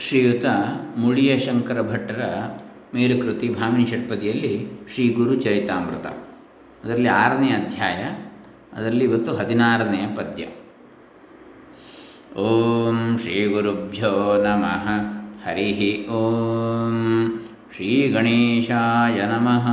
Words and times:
ಶ್ರೀಯುತ 0.00 0.44
ಮುಳಿಯ 0.96 1.38
ಶಂಕರ 1.38 1.80
ಭಟ್ಟರ 1.82 2.22
ಮೇರುಕೃತಿ 2.94 3.48
ಭಾಮಿನಿ 3.48 3.86
ಷಟ್ಪದಿಯಲ್ಲಿ 3.86 4.66
ಶ್ರೀ 4.94 5.08
ಗುರು 5.08 5.34
ಚರಿತಾಮೃತ. 5.34 6.06
ಅದರಲ್ಲಿ 6.84 7.08
ಆರನೇ 7.08 7.50
ಅಧ್ಯಾಯ, 7.50 8.02
ಅದರಲ್ಲಿ 8.76 9.04
ಇವತ್ತು 9.04 9.34
ಹದಿನಾರನೆಯ 9.34 10.06
ಪದ್ಯ. 10.16 10.44
ಓಂ 12.40 13.18
ಶ್ರೀ 13.18 13.46
ಗುರುಭ್ಯೋ 13.46 14.42
ನಮಃ. 14.44 14.86
ಹರಿ 15.48 16.06
ಓಂ 16.08 16.96
ಶ್ರೀ 17.74 18.08
ಗಣೇಶಾಯ 18.08 19.20
ನಮಃ. 19.26 19.66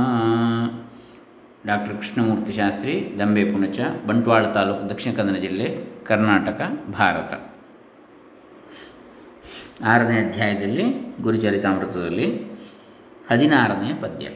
ಡಾಕ್ಟರ್ 1.66 1.96
ಕೃಷ್ಣಮೂರ್ತಿ 1.96 2.52
ಶಾಸ್ತ್ರಿ, 2.52 3.12
ದಂಬೆ 3.18 3.44
ಪುಣಚ, 3.44 3.80
ಬಂಟ್ವಾಳ 4.06 4.46
ತಾಲೂಕು 4.46 4.90
ದಕ್ಷಿಣ 4.90 5.12
ಕನ್ನಡ 5.12 5.36
ಜಿಲ್ಲೆ 5.36 5.84
ಕರ್ನಾಟಕ, 6.04 6.60
ಭಾರತ. 6.92 7.53
ಆರನೇ 9.82 10.18
ಅಧ್ಯಾಯದಲ್ಲಿ 10.18 10.84
ಗುರುಚರಿತಾಮೃತದಲ್ಲಿ 11.22 12.26
ಹದಿನಾರನೇ 13.30 13.90
ಪದ್ಯ. 14.02 14.26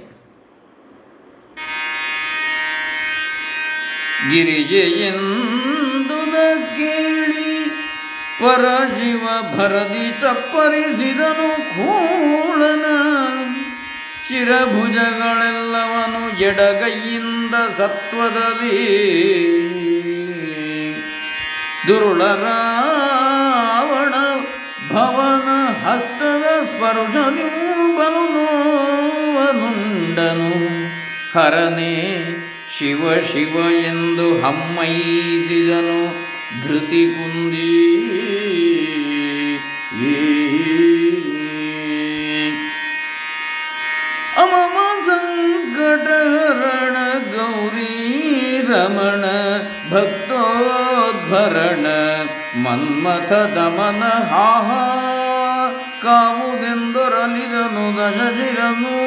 ಗಿರಿಜೆಯೆಂದು 4.30 6.20
ಕೇಳಿ 6.76 7.50
ಪರಶಿವ 8.40 9.24
ಭರದಿ 9.56 10.08
ಚಪ್ಪರಿಸಿದನು 10.20 11.50
ಕೂಳನ. 11.74 12.86
ಶಿರಭುಜಗಳೆಲ್ಲವನು 14.28 16.22
ಎಡಗೈಯಿಂದ 16.38 17.54
ಸತ್ವದಲ್ಲಿ 17.76 18.80
ಭವನ 21.86 22.46
ಹಸ್ತದ 25.88 26.62
ಸ್ಪರ್ಶನಿಯೂ 26.64 27.96
ಬಲು 27.96 28.24
ನೋವನುಂಡನು. 28.34 29.68
ಹರನೇ 31.38 31.94
ಶಿವ 32.78 33.14
ಶಿವ 33.32 33.70
ಎಂದು 33.70 34.38
ಹಮ್ಮೈಸಿದನು 34.38 36.02
ಧೃತಿ 36.62 37.14
ಕುಂದಿ. 37.14 37.84
ಅಮಮ 44.36 44.76
ಸಂಕಟಹರಣ 45.06 46.96
ಗೌರಿ 47.32 47.94
ರಮಣ 48.62 49.24
ಭಕ್ತೋದ್ಭರಣ 49.94 51.86
ಮನ್ಮಥ 52.62 53.32
ದಮನ 53.32 54.04
ಹಾಹ. 54.26 55.07
ಕಾವುದೆಂದೊರಲಿದನು 56.02 57.96
ದಶಶಿರನು. 57.96 58.98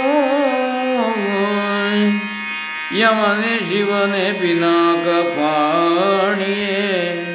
ಯಮನೆ 2.98 3.70
ಶಿವನೆ 3.70 4.40
ಪಿನಾಕ 4.40 5.08
ಪಾಣಿಯೇ. 5.08 7.28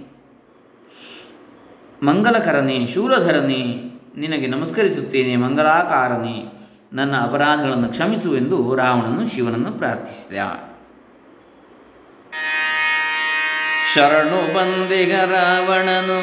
ಮಂಗಲಕರನೇ 2.02 2.86
ಶೂಲಧರನೇ 2.94 3.90
ನಿನಗೆ 4.16 4.46
ನಮಸ್ಕರಿಸುತ್ತೇನೆ 4.46 5.36
ಮಂಗಲಾಕಾರನೇ 5.36 6.52
ನನ್ನ 6.92 7.16
ಅಪರಾಧಗಳನ್ನು 7.16 7.88
ಕ್ಷಮಿಸು 7.88 8.36
ಎಂದು 8.36 8.74
ರಾವಣನು 8.74 9.26
ಶಿವನನ್ನು 9.26 9.72
ಪ್ರಾರ್ಥಿಸಿದ. 9.72 10.36
ಶರಣು 13.94 14.54
ಬಂದಿಗ 14.54 15.14
ರಾವಣನು 15.14 16.20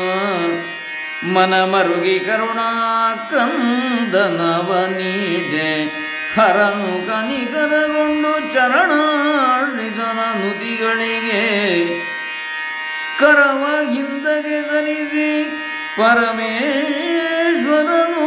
ಮನ 1.34 1.64
ಮರುಗಿ 1.64 2.20
ಕರುಣಾಕಂದನವ 2.20 4.86
ನೀಡೆ 4.86 5.96
ಹರನು 6.36 7.08
ಕನಿಕರಗೊಂಡು 7.08 8.54
ಚರಣಾಶ್ರಿತನ 8.54 10.42
ನುತಿಗಳಿಗೆ 10.42 11.44
ಕರವ 13.20 13.92
ಹಿಂದಗೆ 13.92 14.68
ಸರಿಸಿ 14.68 15.56
ಪರಮೇಶ್ವರನು 15.98 18.26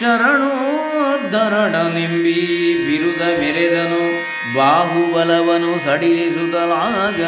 ಶರಣೋದ್ಧರಣನೆಂಬಿ 0.00 2.38
ಬಿರುದ 2.86 3.22
ಮೆರೆದನು 3.38 4.02
ಬಾಹುಬಲವನು 4.56 5.84
ಸಡಿಲಿಸುತ್ತಲಾಗ 5.84 7.20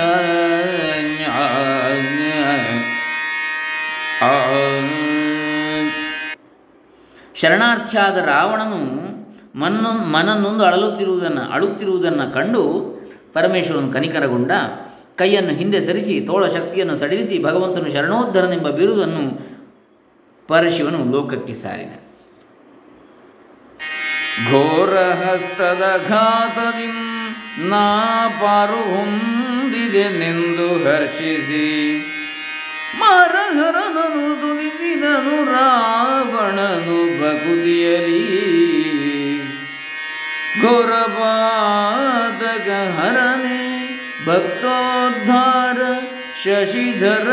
ಶರಣಾರ್ಥಿಯಾದ 7.34 8.16
ರಾವಣನು 8.16 9.12
ಮನ್ನೊಂದು 9.60 10.04
ಮನನ್ನೊಂದು 10.04 10.64
ಅಳಲುತ್ತಿರುವುದನ್ನು, 10.64 11.40
ಅಳುತ್ತಿರುವುದನ್ನು 11.40 12.34
ಕಂಡು 12.34 12.62
ಪರಮೇಶ್ವರನು 13.32 13.92
ಕನಿಕರಗೊಂಡ 13.92 14.52
ಕೈಯನ್ನು 15.18 15.54
ಹಿಂದೆ 15.54 15.80
ಸರಿಸಿ, 15.80 16.20
ತೋಳ 16.20 16.46
ಶಕ್ತಿಯನ್ನು 16.46 16.96
ಸಡಿಲಿಸಿ, 16.96 17.42
ಭಗವಂತನು 17.42 17.90
ಶರಣೋದ್ಧರನೆಂಬ 17.90 18.68
ಬಿರುದನ್ನು 18.68 19.52
ಪರಶಿವನು 20.48 21.12
ಲೋಕಕ್ಕೆ 21.12 21.54
ಸಾರಿದ. 21.54 21.88
ಘೋರ 24.50 24.98
ಹಸ್ತದ 24.98 26.08
ಘಾತದಿ 26.08 26.86
ನಾ 27.68 28.28
ಪಾರು 28.28 28.74
ಹೊಂದಿದೆನೆಂದು 28.74 30.84
ಹರ್ಷಿಸಿ. 30.84 32.00
ಮರಹರನನು 32.98 34.34
ಸ್ತುತಿಸಿದನು 34.34 35.52
ರಾವಣನು 35.52 37.20
ಬಗುದಿಯಲಿ 37.20 38.22
ಘೋರಪಾದಕ 40.62 42.68
ಹರನೆ 42.96 43.81
ಭಕ್ತೋದ್ಧಾರ 44.26 45.78
ಶಶಿಧರ 46.44 47.30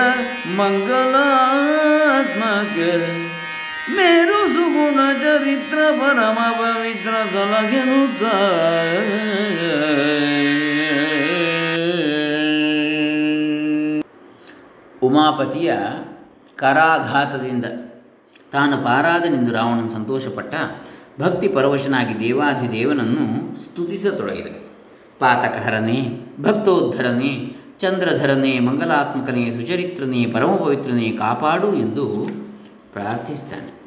ಮಂಗಲಾತ್ಮಕ 0.56 2.78
ಮೇರು 3.96 4.54
ಸುಗುಣ 4.54 5.22
ಚರಿತ್ರ 5.22 5.92
ಪರಮ 5.92 6.52
ಪವಿತ್ರ 6.52 7.34
ಸಲಗೆನುತ್ತ. 7.34 8.24
ಉಮಾಪತಿಯ 15.02 15.74
ಕರಾಘಾತದಿಂದ 16.56 17.66
ತಾನು 18.52 18.78
ಪಾರಾದನೆಂದು 18.78 19.54
ರಾವಣನು 19.54 19.90
ಸಂತೋಷಪಟ್ಟ 19.90 20.56
ಭಕ್ತಿ 21.22 21.48
ಪರವಶನಾಗಿ 21.48 22.20
ದೇವಾಧಿದೇವನನ್ನು 22.20 23.58
ಸ್ತುತಿಸತೊಡಗಿದ 23.64 24.69
ಪಾತಕಹರನೇ 25.20 26.00
ಭಕ್ತೋದ್ಧರನೇ 26.42 27.56
ಚಂದ್ರಧರನೇ 27.80 28.60
ಮಂಗಲಾತ್ಮಕನೇ 28.60 29.52
ಸುಚರಿತ್ರನೇ 29.52 30.26
ಪರಮಪವಿತ್ರನೇ 30.26 31.12
ಕಾಪಾಡು 31.12 31.74
ಎಂದು 31.74 32.06
ಪ್ರಾರ್ಥಿಸ್ತಾನೆ. 32.94 33.80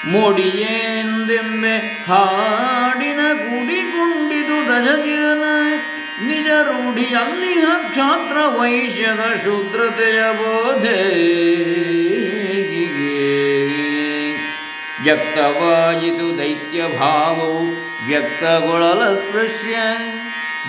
ಮೂಡಿಯೇನೆಂದೆಂಬೆ 0.06 1.76
ಹಾಡಿನ 1.78 3.20
ಕೂಡಿಕೊಂಡಿದು 3.38 4.58
ದಶಗಿರನ 4.68 5.47
ನಿಜ 6.26 6.46
ರೂಢಿಯಲ್ಲಿ 6.46 7.54
ಕ್ಷಾತ್ರ 7.90 8.36
ವೈಶ್ಯದ 8.36 9.44
ಶೂದ್ರತೆಯ 9.44 10.22
ಬೋಧೆ 10.32 11.18
ವ್ಯಕ್ತವಾಯಿತು 15.02 16.38
ದೈತ್ಯ 16.38 16.82
ಭಾವವು 16.98 17.66
ವ್ಯಕ್ತಗೊಳ್ಳಲ 18.06 19.14
ಸ್ಪೃಶ್ಯ. 19.14 19.76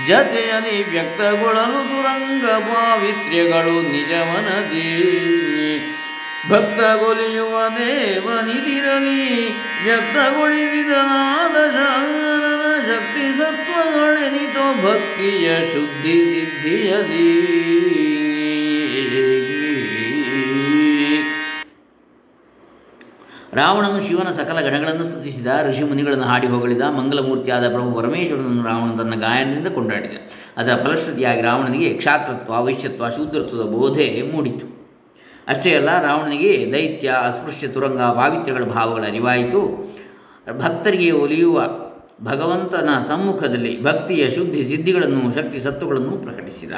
ಜತೆಯಲ್ಲಿ 0.07 0.91
ವ್ಯಕ್ತಗೊಳ್ಳಲು 0.91 1.89
ದುರಂಗ 1.89 2.45
ಪಾವಿತ್ರ್ಯಗಳು 2.45 3.91
ನಿಜವನದಿ. 3.91 4.95
ಭಕ್ತಗೊಲಿಯುವ 6.49 7.67
ದೇವನಿದಿರಲಿ, 7.67 9.49
ವ್ಯಕ್ತಗೊಳಿಸಿದನಾದ 9.83 11.55
ನಾದಶಾನನ 11.55 12.48
ಶಕ್ತಿ 12.89 13.37
ಸತ್ವಗಳೆನಿತೋ 13.37 14.65
ಭಕ್ತಿಯ 14.83 15.47
ಶುದ್ಧಿ 15.59 16.15
ಸಿದ್ಧಿಯಲಿ. 16.31 17.27
ರಾವಣನು 23.53 23.99
ಶಿವನ 24.07 24.29
ಸಕಲ 24.29 24.61
ಗಣಗಳನ್ನು 24.61 25.03
ಸ್ತುತಿಸಿದ, 25.03 25.47
ಋಷಿ 25.69 25.83
ಮುನಿಗಳನ್ನು 25.83 26.23
ಹಾಡಿ 26.23 26.47
ಹೊಗಳಿದ, 26.47 26.81
ಮಂಗಲಮೂರ್ತಿಯಾದ 26.81 27.69
ಪ್ರಭು 27.69 27.91
ಪರಮೇಶ್ವರನನ್ನು 27.91 28.63
ರಾವಣ 28.63 28.97
ತನ್ನ 28.97 29.15
ಗಾಯನದಿಂದ 29.15 29.67
ಕೊಂಡಾಡಿದ. 29.67 30.11
ಅದರ 30.57 30.75
ಫಲಶ್ರುತಿಯಾಗಿ 30.83 31.41
ರಾವಣನಿಗೆ 31.41 31.89
ಕ್ಷಾತ್ರತ್ವ 31.93 32.65
ವೈಶ್ಯತ್ವ, 32.65 33.09
ಶೂದ್ರತ್ವದ 33.09 33.61
ಬೋಧೆ 33.61 34.31
ಮೂಡಿತು. 34.33 34.65
ಅಷ್ಟೇ 35.47 35.75
ಅಲ್ಲ, 35.75 36.01
ರಾವಣನಿಗೆ 36.01 36.71
ದೈತ್ಯ, 36.71 37.09
ಅಸ್ಪೃಶ್ಯ, 37.25 37.67
ತುರಂಗ 37.67 38.01
ಪಾವಿತ್ರ್ಯಗಳ 38.01 38.63
ಭಾವಗಳ 38.63 39.03
ಅರಿವಾಯಿತು. 39.03 39.61
ಭಕ್ತರಿಗೆ 40.57 41.11
ಒಲಿಯುವ 41.11 41.88
ಭಗವಂತನ 42.23 42.89
ಸಮ್ಮುಖದಲ್ಲಿ 43.07 43.83
ಭಕ್ತಿಯ 43.83 44.29
ಶುದ್ಧಿ 44.29 44.63
ಸಿದ್ಧಿಗಳನ್ನು, 44.63 45.35
ಶಕ್ತಿ 45.35 45.59
ಸತ್ತುಗಳನ್ನು 45.59 46.11
ಪ್ರಕಟಿಸಿದ. 46.11 46.71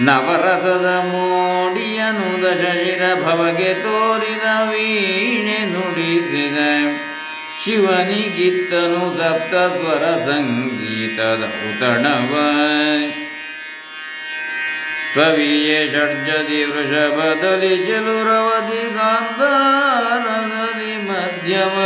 ನವರಸದ 0.00 1.00
ಮೋಡಿಯನು 1.00 2.42
ದಶಶಿರ 2.42 3.24
ಭವಗೆ 3.24 3.74
ತೋರಿದ 3.74 4.70
ವೀಣೆ 4.70 5.70
ನುಡಿಸಿದ. 5.70 6.58
ಶಿವನಿಗಿತ್ತನು 7.64 9.16
ಸಪ್ತ 9.16 9.54
ಸ್ವರ 9.54 10.14
ಸಂಗೀತದ 10.14 11.68
ಉತಣವ. 11.68 12.34
ಸವಿಯೇ 15.14 15.86
ಷಡ್ಜದಿ 15.86 16.64
ವೃಷಭದಲ್ಲಿ 16.64 17.76
ಚಲುರವದಿ 17.76 18.94
ಗಾಂಧಾರದಲ್ಲಿ 18.94 20.96
ಮಧ್ಯಮ. 20.96 21.78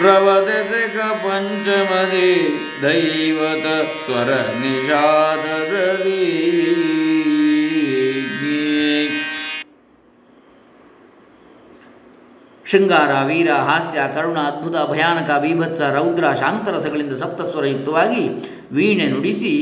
ಪ್ರವದಕ 0.00 0.98
ಪಂಚಮದಿ 1.24 2.30
ದೈವತ 2.82 3.66
ಸ್ವರ 4.04 4.30
ನಿಷಾದದಲ್ಲಿ 4.60 6.26
ಶೃಂಗಾರ, 12.66 13.26
ವೀರ, 13.26 13.52
ಹಾಸ್ಯ, 13.52 14.00
ಕರುಣ, 14.14 14.38
ಅದ್ಭುತ, 14.38 14.90
ಭಯಾನಕ, 14.90 15.30
ಬೀಭತ್ಸ, 15.42 15.80
ರೌದ್ರ, 15.80 16.24
ಶಾಂತರಸಗಳಿಂದ 16.40 17.12
ಸಪ್ತಸ್ವರಯುಕ್ತವಾಗಿ 17.12 18.28
ವೀಣೆ 18.72 19.06
ನುಡಿಸಿ 19.06 19.52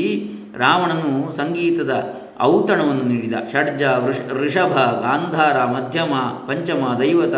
ರಾವಣನು 0.57 1.31
ಸಂಗೀತದ 1.31 2.15
ಔತಣವನ್ನು 2.41 3.03
ನೀಡಿದ. 3.03 3.33
ಷಡ್ಜ, 3.51 3.83
ವೃಷ, 3.83 4.17
ಋಷಭ, 4.31 4.75
ಗಾಂಧಾರ, 5.01 5.65
ಮಧ್ಯಮ, 5.65 6.13
ಪಂಚಮ, 6.47 6.97
ದೈವತ 6.99 7.35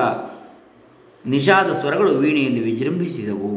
ನಿಷಾದ 1.25 1.71
ಸ್ವರಗಳು 1.71 2.17
ವೀಣೆಯಲ್ಲಿ 2.17 2.59
ವಿಜೃಂಭಿಸಿದವು. 2.59 3.51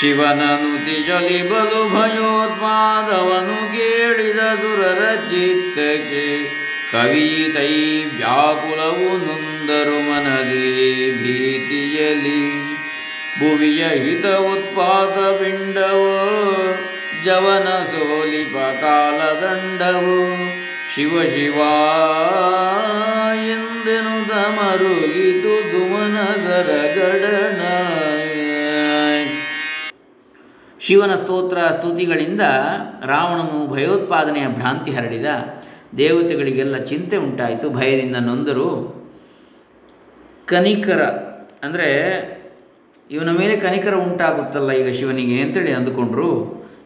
ಶಿವನನು 0.00 0.86
ತಿಜಲಿ 0.86 1.42
ಬಲು 1.50 1.94
ಭಯೋತ್ಪಾದವನು 1.94 3.56
ಕೇಳಿದ 3.76 4.38
ಸುರರ 4.38 5.14
ಚಿತ್ತಕ್ಕೆ 5.14 6.44
ಕವಿತೈ 6.92 7.74
ವ್ಯಾಕುಲವು 8.04 9.08
ನೊಂದರು 9.26 9.98
ಮನದಿ 10.00 10.66
ಭೀತಿಯಲಿ 11.10 12.62
ಭುವಿಯ 13.40 13.84
ಹಿತ 13.88 14.26
ಉತ್ಪಾದ 14.26 15.42
ಪಿಂಡವೋ, 15.42 16.16
ಜವನ 17.24 17.68
ಸೋಲಿಪ 17.68 18.56
ಕಾಲದಂಡವು. 18.56 20.18
ಶಿವ 20.94 21.22
ಶಿವ 21.22 21.58
ಎಂದೆನು 23.92 24.16
ಮರುಗಿತು 24.56 25.54
ಸುಮನ 25.70 26.18
ಸರಗಡಣ 26.44 27.60
ಶಿವನ 30.80 31.14
ಸ್ತೋತ್ರ 31.14 31.58
ಸ್ತುತಿಗಳಿಂದ 31.70 32.40
ರಾವಣನು 33.06 33.58
ಭಯೋತ್ಪಾದನೆಯ 33.74 34.46
ಭ್ರಾಂತಿ 34.46 34.90
ಹರಡಿದ. 34.90 35.26
ದೇವತೆಗಳಿಗೆಲ್ಲ 35.98 36.76
ಚಿಂತೆ 36.76 37.16
ಉಂಟಾಯಿತು. 37.16 37.70
ಭಯದಿಂದ 37.70 38.16
ನೊಂದರು. 38.16 38.70
ಕನಿಕರ 40.46 41.02
ಅಂದರೆ 41.62 41.88
ಇವನ 43.10 43.30
ಮೇಲೆ 43.30 43.56
ಕನಿಕರ 43.56 43.94
ಉಂಟಾಗುತ್ತಲ್ಲ 43.94 44.70
ಈಗ 44.72 44.94
ಶಿವನಿಗೆ 44.94 45.40
ಅಂತೇಳಿ 45.40 45.72
ಅಂದುಕೊಂಡ್ರು. 45.72 46.30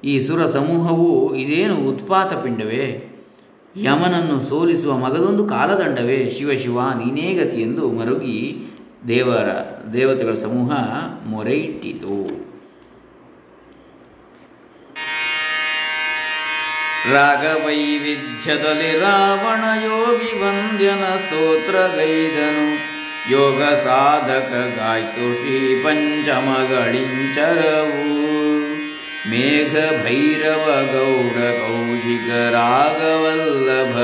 ಈ 0.05 0.21
ಸುರ 0.21 0.47
ಸಮೂಹವು 0.47 1.35
ಇದೇನು 1.35 1.77
ಉತ್ಪಾತ 1.77 2.33
ಪಿಂಡವೇ? 2.45 3.16
ಯಮನನ್ನು 3.85 4.41
ಸೋಲಿಸುವ 4.41 4.93
ಮಗದೊಂದು 4.99 5.49
ಕಾಲದಂಡವೇ 5.49 6.31
ಶಿವ 6.39 6.51
ಶಿವ 6.53 6.81
ನೀನೇ 6.81 7.35
ಗತಿ 7.35 7.61
ಎಂದು 7.61 7.91
ಮರುಗಿ 7.91 8.65
ದೇವರ 9.09 9.49
ದೇವತೆಗಳ 9.93 10.35
ಸಮೂಹ 10.35 10.71
ಮೊರೆ 11.27 11.57
ಇಟ್ಟಿತು 11.57 12.17
ರಾಗವೈವಿಧ್ಯದಲ್ಲಿ 17.13 18.99
ರಾವಣ 18.99 19.65
ಯೋಗಿ 19.85 20.31
ವಂದ್ಯನ 20.43 21.05
ಸ್ತೋತ್ರಗೈದನು 21.17 22.67
ಯೋಗ 23.31 23.63
ಸಾಧಕ 23.63 24.53
ಗಾಯ್ತು 24.79 25.27
ಶ್ರೀ 25.39 25.83
ಪಂಚಮಗಳಿಂಚರವು. 25.83 26.67
ಮೇಘ 29.31 29.75
ಭೈರವ 30.05 30.65
ಗೌಡ 30.93 31.39
ಕೌಶಿಕ 31.61 32.31
ರಾಗವಲ್ಲಭ 32.55 33.95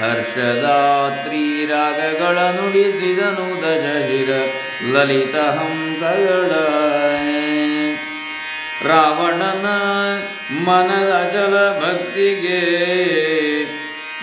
ಹರ್ಷದಾತ್ರಿ 0.00 1.66
ರಾಗಗಳ 1.66 2.38
ನುಡಿಸಿದನು 2.38 3.48
ದಶಶಿರ 3.62 4.30
ಲಲಿತ 4.92 5.36
ಹಂಸಗಳ 5.36 6.52
ರಾವಣನ 8.88 9.66
ಮನದ 10.66 11.12
ಚಲ 11.32 11.54
ಭಕ್ತಿಗೆ 11.80 12.60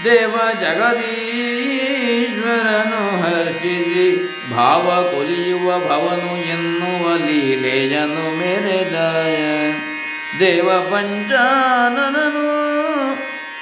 ದೇವ 0.05 0.35
ಜಗದೀಶ್ವರನು 0.61 1.43
ಹರ್ಷಿಸಿ 3.21 4.07
ಭಾವ 4.51 4.87
ಕೊಲಿಯುವ 5.11 5.67
ಭವನು 5.79 6.31
ಎನ್ನುವ 6.37 7.03
ಲೀಲೆಯನು 7.25 8.25
ಮೆರೆದ. 8.39 8.95
ದೇವ 10.39 10.69
ಪಂಚಾನನನು 10.91 12.47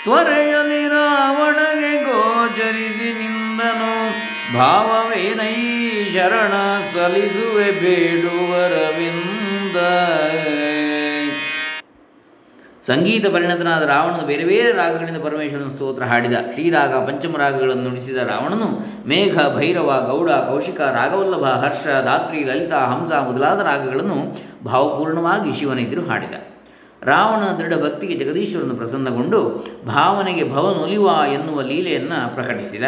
ತ್ವರೆಯಲಿ 0.03 0.88
ರಾವಣಗೆ 0.88 1.91
ಗೋಚರಿಸಿ 2.03 3.10
ನಿಂದನು. 3.20 3.91
ಭಾವವೇನೈ 4.58 5.55
ಶರಣ 6.13 6.53
ಸಲಿಸುವೆ 6.94 7.70
ಬೇಡುವರವಿಂದ 7.82 9.77
ಸಂಗೀತ 12.88 13.25
ಪರಿಣತನಾದ 13.25 13.84
ರಾವಣನು 13.84 14.25
ಬೇರೆ 14.27 14.44
ಬೇರೆ 14.44 14.72
ರಾಗಗಳಿಂದ 14.72 15.20
ಪರಮೇಶ್ವರನ 15.24 15.67
ಸ್ತೋತ್ರ 15.67 16.03
ಹಾಡಿದ. 16.03 16.34
ಶ್ರೀರಾಗ 16.53 16.94
ಪಂಚಮ 17.08 17.38
ರಾಗಗಳನ್ನು 17.38 17.84
ನುಡಿಸಿದ 17.84 18.17
ರಾವಣನು 18.17 18.67
ಮೇಘ, 19.10 19.36
ಭೈರವ, 19.58 19.89
ಗೌಡ, 20.12 20.32
ಕೌಶಿಕ 20.50 20.82
ರಾಗವಲ್ಲಭ 20.82 21.46
ಹರ್ಷ, 21.63 21.86
ಧಾತ್ರಿ, 22.05 22.44
ಲಲಿತಾ, 22.44 22.82
ಹಂಸ 22.86 23.12
ಮೊದಲಾದ 23.29 23.60
ರಾಗಗಳನ್ನು 23.72 24.20
ಭಾವಪೂರ್ಣವಾಗಿ 24.65 25.60
ಶಿವನೆದುರು 25.60 26.03
ಹಾಡಿದ. 26.10 26.36
ರಾವಣನ 27.06 27.58
ದೃಢ 27.58 27.74
ಭಕ್ತಿಗೆ 27.84 28.16
ಜಗದೀಶ್ವರನು 28.16 28.76
ಪ್ರಸನ್ನಗೊಂಡು 28.76 29.68
ಭಾವನೆಗೆ 29.86 30.52
ಭವನೊಲಿವ 30.52 31.34
ಎನ್ನುವ 31.34 31.62
ಲೀಲೆಯನ್ನು 31.62 32.36
ಪ್ರಕಟಿಸಿದ. 32.36 32.84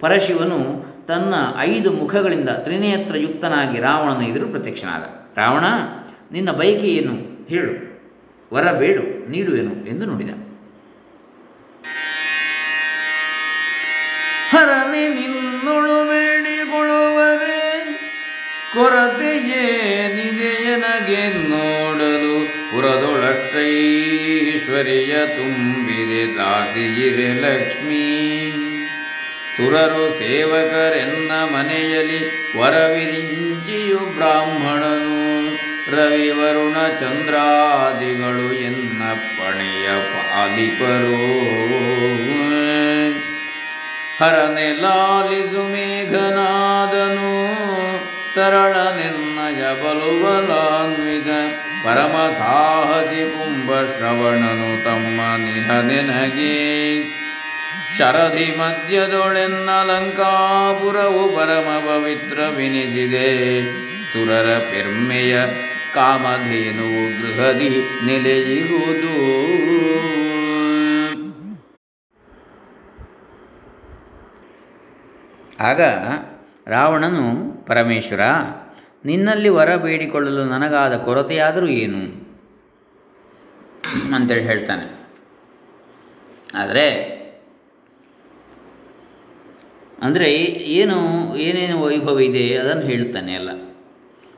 ಪರಶಿವನು 0.00 0.86
ತನ್ನ 1.06 1.34
ಐದು 1.58 1.92
ಮುಖಗಳಿಂದ 1.92 2.48
ತ್ರಿನೇತ್ರಯುಕ್ತನಾಗಿ 2.48 3.80
ರಾವಣನ 3.80 4.22
ಎದುರು 4.22 4.46
ಪ್ರತ್ಯಕ್ಷನಾದ. 4.48 5.02
ರಾವಣ, 5.38 5.64
ನಿನ್ನ 6.32 6.50
ಬಯಕೆ 6.50 6.86
ಏನು? 6.86 7.14
ಹೇಳು. 7.48 7.92
ವರ 8.54 8.72
ಬೇಡು 8.72 9.30
ನೀಡುವೆನು 9.30 9.88
ಎಂದು 9.88 10.06
ನುಡಿದ. 10.06 10.30
ಹರನೆ 14.50 15.08
ನಿನ್ನೊಳು 15.08 16.04
ಬೇಡಿಕೊಳ್ಳುವರೆ 16.04 17.84
ಕೊರತೆಯೇ 18.74 19.82
ನೋಡಲು 21.22 21.51
ಪುರದೊಳಷ್ಟೈಶ್ವರ್ಯ 24.82 25.36
ತುಂಬಿದೆ 25.36 26.36
ದಾಸಿಯಿರೆ 26.36 27.28
ಲಕ್ಷ್ಮೀ. 27.32 28.50
ಸುರರು 29.56 30.18
ಸೇವಕರೆನ್ನ 30.18 31.30
ಮನೆಯಲ್ಲಿ 31.30 32.24
ವರವಿರಿಂಚಿಯು 32.58 33.98
ಬ್ರಾಹ್ಮಣನು. 33.98 35.54
ರವಿ 35.96 36.30
ವರುಣ 36.30 36.74
ಚಂದ್ರಾದಿಗಳು 37.00 38.52
ಎನ್ನ 38.52 39.02
ಪಣೆಯ 39.12 39.88
ಪಾಲಿಪರೋ 39.88 41.16
ಹರನೆ 44.20 44.72
ಲಾಲಿಸು 44.72 45.68
ಮೇಘನಾದನು. 45.68 46.22
ತರಳನೆನ್ನಯ 48.34 49.62
ಬಲುಬಲಾನ್ವಿತ. 49.82 51.26
ಪರಮ 51.84 52.16
ಸಾಹಸಿ 52.38 53.22
ಕುಂಭ 53.30 53.68
ಶ್ರವಣನು 53.92 54.68
ತಮ್ಮ 54.84 55.20
ನಿಹ 55.42 55.68
ನೆನಗೆ 55.80 56.52
ಶರಧಿ 57.96 58.46
ಮಧ್ಯದೊಳೆನ್ನಲಂಕಾಪುರವು 58.58 61.24
ಪರಮ 61.36 61.36
ಪರಮ 61.36 61.68
ಪವಿತ್ರವೆನಿಸಿದೆ 61.86 63.26
ಸುರರ 64.12 64.48
ಪೆರ್ಮೆಯ 64.70 65.34
ಕಾಮಧೇನು 65.94 66.88
ಗೃಹದಿ 67.18 67.72
ನೆಲೆಯುವುದು 68.06 69.16
ಆಗ 75.62 75.80
ರಾವಣನು 76.66 77.26
ಪರಮೇಶ್ವರ 77.66 78.22
ನಿನ್ನಲ್ಲಿ 79.04 79.48
ವರ 79.48 79.76
ಬೇಡಿಕೊಳ್ಳಲು 79.76 80.44
ನನಗಾದ 80.44 80.96
ಕೊರತೆಯಾದರೂ 80.96 81.66
ಏನು? 81.66 82.22
ಅಂತೇಳಿ 84.14 84.42
ಹೇಳ್ತಾನೆ. 84.42 85.02
ಆದರೆ, 86.54 87.12
ಅಂದರೆ 90.02 90.32
ಏನು, 90.52 90.96
ಏನೇನು 91.36 91.82
ವೈಭವ 91.82 92.20
ಇದೆ 92.20 92.56
ಅದನ್ನು 92.56 92.82
ಹೇಳ್ತಾನೆ 92.82 93.34
ಅಲ್ಲ. 93.34 93.50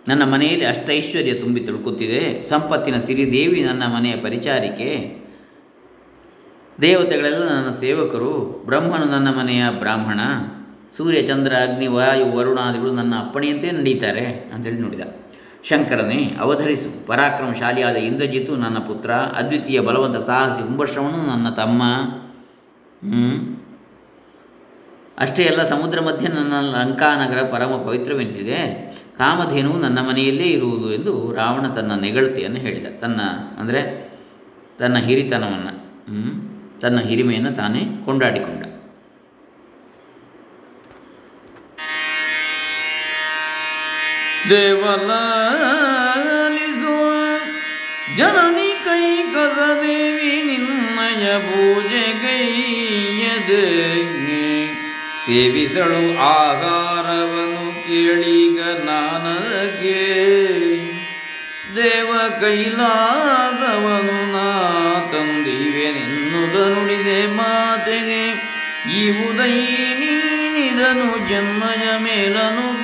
ನನ್ನ 0.09 0.25
ಮನೆಯಲ್ಲಿ 0.25 0.65
ಅಷ್ಟೈಶ್ವರ್ಯ 0.65 1.35
ತುಂಬಿ 1.35 1.61
ತುಳುಕುತ್ತಿದೆ. 1.61 2.43
ಸಂಪತ್ತಿನ 2.43 2.99
ಸಿರಿದೇವಿ 2.99 3.65
ನನ್ನ 3.65 3.83
ಮನೆಯ 3.87 4.17
ಪರಿಚಾರಿಕೆ. 4.17 5.25
ದೇವತೆಗಳೆಲ್ಲ 6.81 7.49
ನನ್ನ 7.49 7.71
ಸೇವಕರು. 7.71 8.63
ಬ್ರಹ್ಮನು 8.67 9.05
ನನ್ನ 9.05 9.29
ಮನೆಯ 9.29 9.65
ಬ್ರಾಹ್ಮಣ. 9.71 10.21
ಸೂರ್ಯ, 10.97 11.23
ಚಂದ್ರ, 11.23 11.53
ಅಗ್ನಿ, 11.63 11.87
ವಾಯು 11.87 12.27
ವರುಣಾದಿಗಳು 12.37 12.93
ನನ್ನ 12.93 13.15
ಅಪ್ಪಣೆಯಂತೆ 13.19 13.71
ನಡೀತಾರೆ 13.71 14.27
ಅಂತೇಳಿ 14.55 14.79
ನೋಡಿದ. 14.79 15.01
ಶಂಕರನೇ, 15.65 16.37
ಅವಧರಿಸು. 16.41 17.07
ಪರಾಕ್ರಮಶಾಲಿಯಾದ 17.07 17.97
ಇಂದ್ರಜಿತು 17.97 18.57
ನನ್ನ 18.57 18.79
ಪುತ್ರ, 18.79 19.11
ಅದ್ವಿತೀಯ 19.13 19.81
ಬಲವಂತ 19.81 20.17
ಸಾಹಸಿ 20.17 20.63
ಕುಂಭಶ್ರವನು 20.63 21.21
ನನ್ನ 21.27 21.51
ತಮ್ಮ? 21.51 21.83
ಅಷ್ಟೇ 25.19 25.45
ಅಲ್ಲ 25.47 25.63
ಸಮುದ್ರ 25.63 26.01
ಮಧ್ಯೆ 26.01 26.29
ನನ್ನ 26.29 26.53
ಲಂಕಾನಗರ 26.61 27.43
ಪರಮ 27.43 27.73
ಪವಿತ್ರವೆನಿಸಿದೆ. 27.77 28.61
ಕಾಮಧೇನು 29.19 29.73
ನನ್ನ 29.79 29.99
ಮನೆಯಲ್ಲೇ 30.09 30.45
ಇರುವುದು 30.45 30.93
ಎಂದು 30.93 31.33
ರಾವಣ 31.33 31.67
ತನ್ನ 31.69 31.93
ನೆಗಳತೆಯನ್ನು 32.01 32.61
ಹೇಳಿದ. 32.61 32.87
ತನ್ನ, 33.01 33.21
ಅಂದರೆ 33.59 33.83
ತನ್ನ 34.79 34.97
ಹಿರಿತನವನ್ನು 34.97 35.75
ತನ್ನ 36.81 37.01
ಹಿರಿಮೆಯನ್ನು 37.01 37.53
ತಾನೇ 37.55 37.83
ಕೊಂಡಾಡಿಕೊಂಡ. 38.05 38.63
ದೇವಲಾಲಿಸೋ 44.51 47.23
ಜನನಿ 48.17 48.85
ಕೈ 48.85 49.23
ಕಸದೇವಿ 49.23 50.43
ನಿನ್ನಯ 50.43 51.39
ಪೂಜೆಗೈಯದೆ 51.39 53.85
ಸೇವಿಸಳು 55.27 56.19
ಆಹಾರವನ್ನು 56.19 57.87
ಕೇಳಿಗ 57.87 58.85
ನಾನಗೆ. 58.85 60.05
ದೇವ 61.77 62.41
ಕೈಲಾಸವನು 62.41 64.33
ನಾ 64.33 65.09
ತಂದಿವೆ 65.13 65.93
ನಿನ್ನುದ 65.93 66.73
ನುಡಿದೆ 66.73 67.27
ಮಾತೆಗೆ. 67.27 68.55
ಈ 68.99 69.11
ಉದಯ 69.11 69.95
ನೀನಿದನು, 69.95 71.29
ಜನ್ಮಯ 71.29 71.99
ಮೇಲನು 71.99 72.83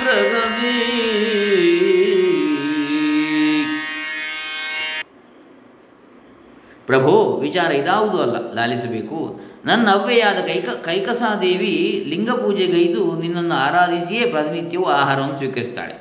ಪ್ರಭೋ, 6.91 7.37
ವಿಚಾರ 7.41 7.71
ಇದಾವುದು 7.71 8.17
ಅಲ್ಲ, 8.21 8.37
ಲಾಲಿಸಬೇಕು. 8.55 9.17
ನನ್ನ 9.65 9.87
ಅವ್ವೆಯಾದ 9.91 10.35
ಕೈಕ, 10.35 10.69
ಕೈಕಸಾದೇವಿ 10.69 12.05
ಲಿಂಗ 12.07 12.29
ಪೂಜೆಗೈದು 12.29 13.19
ನಿನ್ನನ್ನು 13.19 13.55
ಆರಾಧಿಸಿಯೇ 13.55 14.25
ಪ್ರತಿನಿತ್ಯವೂ 14.25 14.83
ಆಹಾರವನ್ನು 14.83 15.37
ಸ್ವೀಕರಿಸ್ತಾಳೆ. 15.37 15.95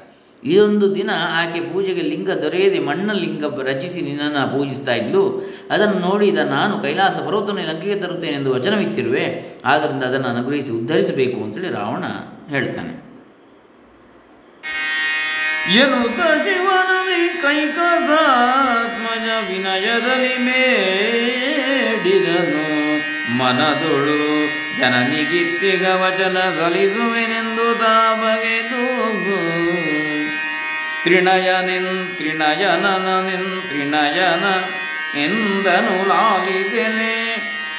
ಇದೊಂದು 0.45 0.95
ದಿನ 0.95 1.11
ಆಕೆ 1.41 1.61
ಪೂಜೆಗೆ 1.61 2.01
ಲಿಂಗ 2.01 2.31
ದೊರೆಯದೆ 2.31 2.79
ಮಣ್ಣ 2.79 3.13
ಲಿಂಗ 3.13 3.45
ರಚಿಸಿ 3.63 4.01
ನಿನ್ನನ್ನು 4.01 4.59
ಪೂಜಿಸ್ತಾ 4.59 4.95
ಇದ್ಲು. 4.95 5.23
ಅದನ್ನು 5.71 5.99
ನೋಡಿದ 6.09 6.39
ನಾನು 6.39 6.79
ಕೈಲಾಸ 6.79 7.17
ಪರ್ವತವನ್ನು 7.27 7.69
ಲಂಕೆಗೆ 7.69 7.95
ತರುತ್ತೇನೆ 7.95 8.37
ಎಂದು 8.37 8.55
ವಚನವಿತ್ತಿರುವೆ. 8.55 9.25
ಆದ್ದರಿಂದ 9.65 10.03
ಅದನ್ನು 10.03 10.29
ಅನುಗ್ರಹಿಸಿ 10.29 10.73
ಉದ್ಧರಿಸಬೇಕು 10.73 11.45
ಅಂತೇಳಿ 11.45 11.69
ರಾವಣ 11.69 12.05
ಹೇಳ್ತಾನೆ. 12.57 13.10
ಎನ್ನುತ್ತ 15.69 16.21
ಶಿವನಲ್ಲಿ 16.21 17.29
ಕೈಕಸಾತ್ಮಜ 17.29 19.49
ವಿನಯದಲ್ಲಿ 19.49 20.39
ಮೇಡಿದನು 20.39 22.71
ಮನದೊಳು. 23.39 24.51
ಜನನಿಗಿತ್ತಿಗ 24.79 25.83
ವಚನ 25.83 26.53
ಸಲ್ಲಿಸುವೆನೆಂದು 26.57 27.75
ತಾ 27.75 28.15
ಬಗೆದು 28.15 29.11
ತ್ರಿಣಯನೆನ್ 31.03 32.17
ತ್ರಿಣಯನನೆನ್ 32.17 33.69
ತ್ರಿಣಯನ 33.69 34.45
ಎಂದನು 35.19 36.09
ಲಾಲಿಸೆನೆ. 36.09 37.37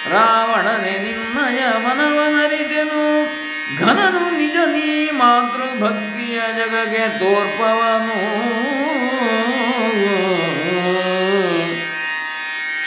ರಾವಣನೆ 0.09 0.97
ನಿನ್ನಯ 0.97 1.77
ಮನವನರಿತೆನು. 1.77 3.41
ಘನನು 3.81 4.37
ನಿಜ 4.37 4.57
ನೀ 4.67 5.09
ಮಾತೃಭಕ್ತಿಯ 5.11 6.39
ಜಗಗೆ 6.57 7.05
ತೋರ್ಪವನು. 7.19 8.19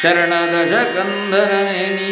ಶರಣದಶ 0.03 0.73
ಕಂದರನೆ 0.97 1.87
ನೀ 1.97 2.11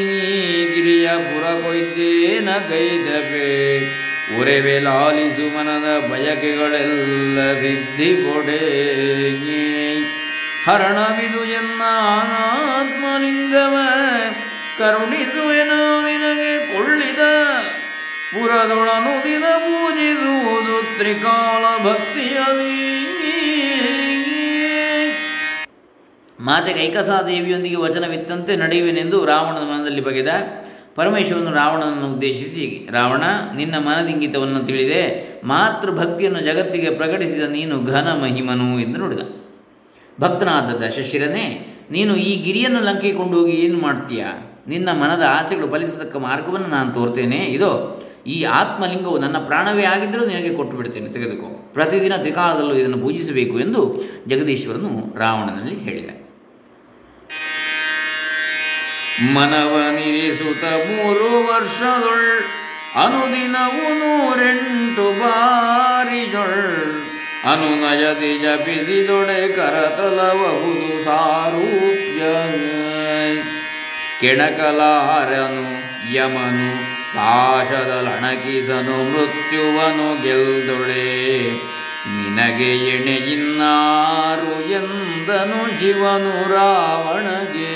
ಗಿರಿಯ 0.75 1.09
ಪುರ 1.09 1.45
ಕೊಯ್ದೇನ 1.65 2.49
ಕೈದಪೆ. 2.69 3.51
ಉರೆವೆ 4.41 4.79
ಲಾಲಿಸು 4.79 5.47
ಮನದ 5.57 5.89
ಬಯಕೆಗಳೆಲ್ಲ 6.11 7.39
ಸಿದ್ಧಿ 7.53 8.11
ಕೊಡೆ 8.25 8.63
ಹರಣವಿದು 10.67 11.45
ಎನ್ನ 11.45 11.83
ಆತ್ಮಲಿಂಗವ. 12.79 13.77
ಕರುಣಿಸುವೆನೋ 14.79 15.83
ನಿನಗೆ 16.07 16.53
ಕೊಳ್ಳಿದ 16.73 17.23
ಪುರದೊಳನು 18.33 19.25
ದಿನ 19.25 19.45
ಪೂಜಿಸುವುದು 19.65 20.99
ತ್ರಿಕಾಲ 20.99 21.65
ಭಕ್ತಿಯಲಿ 21.87 22.71
ಮಾತೆ 26.45 26.73
ಕೈಕಸಾದೇವಿಯೊಂದಿಗೆ 26.73 27.77
ವಚನವಿತ್ತಂತೆ 27.77 28.57
ನಡೆಯುವೆನೆಂದು 28.57 29.25
ರಾವಣನ 29.25 29.65
ಮನದಲ್ಲಿ 29.73 30.01
ಬಗೆದ 30.01 30.29
ಪರಮೇಶ್ವರನು 30.97 31.53
ರಾವಣನನ್ನು 31.53 32.15
ಉದ್ದೇಶಿಸಿ 32.15 32.89
ರಾವಣ, 32.93 33.23
ನಿನ್ನ 33.57 33.75
ಮನದಿಂಗಿತವನ್ನು 33.79 34.61
ತಿಳಿದೆ. 34.67 35.03
ಮಾತೃಭಕ್ತಿಯನ್ನು 35.45 36.41
ಜಗತ್ತಿಗೆ 36.41 36.91
ಪ್ರಕಟಿಸಿದ 36.91 37.43
ನೀನು 37.43 37.81
ಘನ 37.85 38.09
ಮಹಿಮನು 38.23 38.81
ಎಂದು 38.81 38.99
ನುಡಿದ. 38.99 39.21
ಭಕ್ತನಾದ 40.21 40.71
ದಶಶಿರನೇ, 40.83 41.67
ನೀನು 41.91 42.17
ಈ 42.17 42.43
ಗಿರಿಯನ್ನು 42.43 42.81
ಲಂಕೆಗೆ 42.81 43.17
ಕೊಂಡೋಗಿ 43.17 43.53
ಏನು 43.53 43.79
ಮಾಡ್ತೀಯ? 43.79 44.25
ನಿನ್ನ 44.69 44.89
ಮನದ 44.93 45.23
ಆಸೆಗಳು 45.29 45.69
ಫಲಿಸತಕ್ಕ 45.69 46.17
ಮಾರ್ಗವನ್ನು 46.17 46.69
ನಾನು 46.69 46.91
ತೋರ್ತೇನೆ. 46.91 47.37
ಇದೋ 47.37 47.99
ಈ 48.27 48.45
ಆತ್ಮಲಿಂಗವು 48.45 49.19
ನನ್ನ 49.19 49.37
ಪ್ರಾಣವೇ 49.39 49.83
ಆಗಿದ್ದರೂ 49.83 50.27
ನಿನಗೆ 50.27 50.55
ಕೊಟ್ಟು 50.55 50.77
ಬಿಡ್ತೇನೆ 50.77 51.09
ತೆಗೆದುಕೋ. 51.09 51.71
ಪ್ರತಿದಿನ 51.73 52.17
ತ್ರಿಕಾಲದಲ್ಲೂ 52.17 52.75
ಇದನ್ನು 52.75 52.99
ಪೂಜಿಸಬೇಕು 52.99 53.61
ಎಂದು 53.61 54.05
ಜಗದೀಶ್ವರನು 54.29 55.19
ರಾವಣನಲ್ಲಿ 55.19 55.79
ಹೇಳಿದ. 55.79 56.11
ಮನವನಿರಿಸುತ್ತ 59.35 60.65
ಮೂರು 60.65 61.53
ವರ್ಷದೊಳ್, 61.53 62.45
ಅನುದಿನವು 62.95 63.95
ನೂರೆಂಟು 63.95 65.21
ಬಾರಿ 65.21 66.27
ಜೊಳ್ 66.27 67.03
ಅನುನಯದಿ 67.45 68.39
ಜಪಿಸಿದೊಡೆ 68.39 69.49
ಕರತಲಬಹುದು 69.49 71.05
ಸಾರೂಪ್ಯ. 71.05 72.23
ಕೆಣಕಲಾರನು 74.21 75.67
ಯಮನು 76.15 76.92
ಪಾಶದಲಣಕಿಸನು 77.15 78.97
ಮೃತ್ಯುವನು 79.13 80.23
ಗೆಲ್ದೊಳೆ. 80.23 81.51
ನಿನಗೆ 82.07 82.71
ಎಣೆಯಿನ್ನಾರು 82.89 84.55
ಎಂದನು 84.73 85.81
ಶಿವನು 85.81 86.53
ರಾವಣಗೆ. 86.53 87.73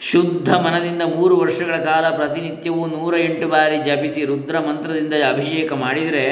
ಶುದ್ಧ 0.00 0.54
ಮನದಿಂದ 0.54 1.02
ಮೂರು 1.02 1.36
ವರ್ಷಗಳ 1.36 1.76
ಕಾಲ 1.76 2.16
ಪ್ರತಿನಿತ್ಯವೂ 2.16 2.86
ನೂರ 2.86 3.14
ಎಂಟು 3.18 3.48
ಬಾರಿ 3.48 3.76
ಜಪಿಸಿ 3.76 4.24
ರುದ್ರ 4.24 4.58
ಮಂತ್ರದಿಂದ 4.58 5.14
ಅಭಿಷೇಕ 5.28 5.72
ಮಾಡಿದರೆ 5.72 6.26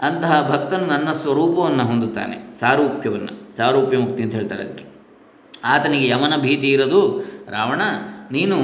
ಅಂತಹ 0.00 0.50
ಭಕ್ತನು 0.50 0.86
ನನ್ನ 0.86 1.12
ಸ್ವರೂಪವನ್ನು 1.12 1.84
ಹೊಂದುತ್ತಾನೆ, 1.84 2.60
ಸಾರೂಪ್ಯವನ್ನು 2.60 3.56
ಸಾರೂಪ್ಯ 3.56 3.98
ಮುಕ್ತಿ 3.98 4.22
ಅಂತ 4.22 4.34
ಹೇಳ್ತಾರೆ 4.34 4.62
ಅದಕ್ಕೆ. 4.62 4.84
ಆತನಿಗೆ 5.64 6.08
ಯಮನ 6.08 6.36
ಭೀತಿ 6.36 6.68
ಇರೋದು 6.70 7.00
ರಾವಣ 7.50 7.82
ನೀನು 8.32 8.58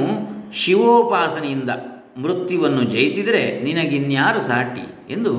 ಶಿವೋಪಾಸನೆಯಿಂದ 0.53 1.69
ಮೃತ್ಯುವನ್ನು 2.17 2.83
ಜಯಿಸಿದರೆ 2.83 3.61
ನಿನಗಿನ್ಯಾರು 3.61 4.41
ಸಾಟಿ 4.41 5.13
ಎಂದು 5.13 5.33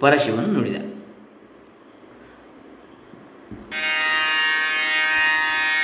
ಪರಶಿವನು 0.00 0.46
ನುಡಿದ. 0.46 0.76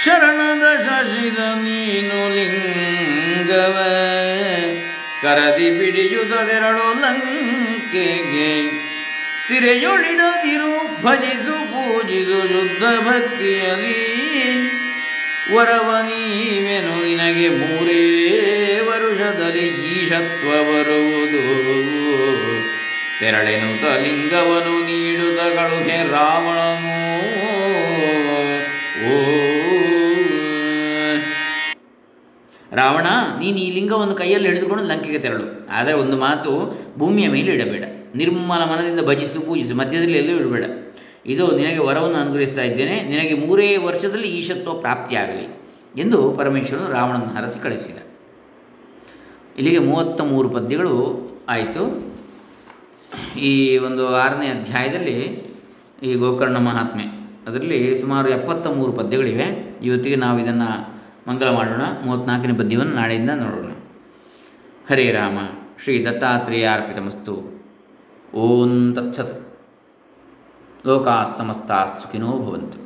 ಶರಣದ 0.05 0.81
ಶಶಿರ 0.81 1.39
ನೀನು 1.39 2.35
ಲಿಂಗವ, 2.35 3.77
ಕರದಿ 5.23 5.79
ಬಿಡಿಯುವುದೆರಡು 5.79 7.01
ಲಂಕೆಗೆ. 7.01 8.71
ತಿರೆಯೊಳಿಡದಿರು, 9.49 11.03
ಭಜಿಸು, 11.03 11.53
ಪೂಜಿಸು 11.53 12.49
ಶುದ್ಧ 12.49 13.07
ಭಕ್ತಿಯಲಿ 13.09 14.15
ವರವ 15.53 15.97
ನೀವೆನು 16.03 17.05
ನಿನಗೆ 17.05 17.49
ಮೂರೇ 17.49 18.81
ವರುಷದಲ್ಲಿ 18.89 19.67
ಈಶತ್ವ 19.69 20.49
ಬರುವುದು. 20.49 21.75
ತೆರಳೆನುತ 23.21 23.85
ಲಿಂಗವನು 23.85 24.81
ನೀಡುತ್ತ 24.81 25.41
ಕಳುಹೆ 25.41 26.11
ರಾವಣನು. 26.11 27.05
ಓ. 29.07 29.25
ರಾವಣ, 32.77 33.07
ನೀನು 33.39 33.59
ಈ 33.59 33.71
ಲಿಂಗವನ್ನು 33.71 34.15
ಕೈಯಲ್ಲಿ 34.15 34.49
ಹಿಡಿದುಕೊಂಡು 34.49 34.85
ಲಂಕೆಗೆ 34.85 35.19
ತೆರಳು. 35.19 35.69
ಆದರೆ 35.71 35.95
ಒಂದು 35.95 36.17
ಮಾತು 36.17 36.81
ಭೂಮಿಯ 36.99 37.29
ಮೇಲೆ 37.29 37.53
ಇಡಬೇಡ. 37.53 37.85
ನಿರ್ಮಲ 38.15 38.65
ಮನದಿಂದ 38.65 39.01
ಭಜಿಸು 39.01 39.41
ಪೂಜಿಸು 39.41 39.75
ಮಧ್ಯದಲ್ಲಿ 39.75 40.19
ಎಲ್ಲೂ 40.19 40.37
ಇಡಬೇಡ. 40.37 40.65
ಇದು 41.27 41.57
ನಿನಗೆ 41.57 41.79
ವರವನ್ನು 41.79 42.17
ಅನುಗ್ರಹಿಸ್ತಾ 42.17 42.63
ಇದ್ದೇನೆ. 42.63 43.05
ನಿನಗೆ 43.05 43.35
ಮೂರೇ 43.47 43.77
ವರ್ಷದಲ್ಲಿ 43.77 44.29
ಈಶತ್ವ 44.29 44.73
ಪ್ರಾಪ್ತಿಯಾಗಲಿ 44.75 45.45
ಎಂದು 45.97 46.33
ಪರಮೇಶ್ವರನು 46.33 46.93
ರಾವಣನ 46.93 47.39
ಹರಸಿ 47.39 47.63
ಕಳಿಸಿದ. 47.63 47.97
ಇಲ್ಲಿಗೆ 49.59 49.79
ಮೂವತ್ತ 49.79 50.21
ಮೂರು 50.21 50.49
ಪದ್ಯಗಳು 50.49 50.95
ಆಯಿತು. 51.49 52.15
ಈ 53.39 53.79
ಒಂದು 53.79 54.09
ಆರನೇ 54.09 54.47
ಅಧ್ಯಾಯದಲ್ಲಿ 54.47 55.43
ಈ 56.03 56.15
ಗೋಕರ್ಣ 56.15 56.57
ಮಹಾತ್ಮೆ, 56.57 57.05
ಅದರಲ್ಲಿ 57.47 57.99
ಸುಮಾರು 57.99 58.29
ಎಪ್ಪತ್ತ 58.29 58.67
ಮೂರು 58.67 58.93
ಪದ್ಯಗಳಿವೆ. 58.93 59.77
ಇವತ್ತಿಗೆ 59.83 60.17
ನಾವು 60.17 60.39
ಇದನ್ನು 60.39 60.95
ಮಂಗಲ 61.29 61.51
ಮಾಡೋಣ. 61.51 61.83
ಮೂವತ್ತ್ನಾಲ್ಕನೇ 62.05 62.53
ಪದ್ಯವನ್ನು 62.53 62.95
ನಾಳೆಯಿಂದ 62.95 63.31
ನೋಡೋಣ. 63.31 63.71
ಹರೇ 64.91 65.11
ರಾಮ, 65.11 65.39
ಶ್ರೀ 65.83 66.05
ದತ್ತಾತ್ರೇಯ 66.05 66.69
ಅರ್ಪಿತಮಸ್ತು. 66.73 67.63
ಓಂ 68.35 68.95
ತತ್ಸತ್. 68.95 69.44
ಲೋಕಾಃ 70.87 71.25
ಸಮಸ್ತಾಃ 71.39 71.85
ಸುಖಿನೋ 72.03 72.31
ಭವಂತು. 72.39 72.84